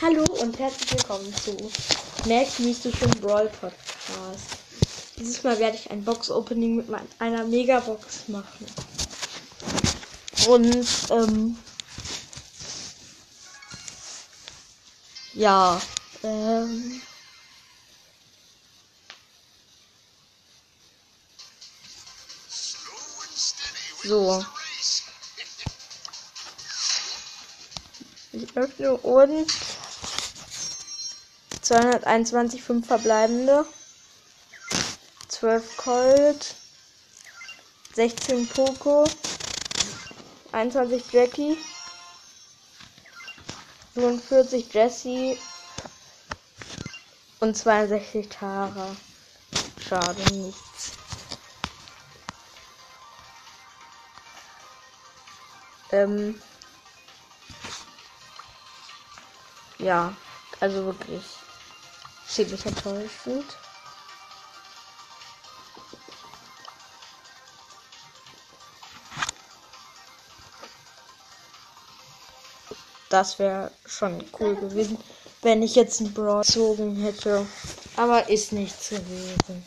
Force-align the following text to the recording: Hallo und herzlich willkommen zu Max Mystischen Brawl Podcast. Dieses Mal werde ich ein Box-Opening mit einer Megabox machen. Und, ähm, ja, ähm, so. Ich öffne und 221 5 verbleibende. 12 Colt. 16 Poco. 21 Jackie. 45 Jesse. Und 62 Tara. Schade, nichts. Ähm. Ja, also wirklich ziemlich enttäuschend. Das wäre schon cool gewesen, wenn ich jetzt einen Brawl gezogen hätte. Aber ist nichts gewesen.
Hallo 0.00 0.24
und 0.40 0.56
herzlich 0.60 0.92
willkommen 0.92 1.34
zu 1.34 1.56
Max 2.28 2.60
Mystischen 2.60 3.10
Brawl 3.20 3.48
Podcast. 3.48 4.46
Dieses 5.16 5.42
Mal 5.42 5.58
werde 5.58 5.76
ich 5.76 5.90
ein 5.90 6.04
Box-Opening 6.04 6.76
mit 6.76 6.86
einer 7.18 7.44
Megabox 7.44 8.28
machen. 8.28 8.66
Und, 10.46 10.86
ähm, 11.10 11.58
ja, 15.34 15.80
ähm, 16.22 17.02
so. 24.04 24.44
Ich 28.30 28.56
öffne 28.56 28.92
und 28.98 29.50
221 31.68 32.62
5 32.62 32.86
verbleibende. 32.86 33.66
12 35.28 35.76
Colt. 35.76 36.54
16 37.94 38.48
Poco. 38.48 39.04
21 40.52 41.12
Jackie. 41.12 41.58
45 43.92 44.72
Jesse. 44.72 45.36
Und 47.40 47.54
62 47.54 48.30
Tara. 48.30 48.96
Schade, 49.86 50.22
nichts. 50.32 50.92
Ähm. 55.92 56.40
Ja, 59.78 60.16
also 60.60 60.86
wirklich 60.86 61.22
ziemlich 62.28 62.64
enttäuschend. 62.66 63.44
Das 73.08 73.38
wäre 73.38 73.70
schon 73.86 74.22
cool 74.38 74.54
gewesen, 74.56 74.98
wenn 75.42 75.62
ich 75.62 75.74
jetzt 75.74 76.00
einen 76.00 76.12
Brawl 76.12 76.42
gezogen 76.42 76.96
hätte. 76.96 77.46
Aber 77.96 78.28
ist 78.28 78.52
nichts 78.52 78.90
gewesen. 78.90 79.64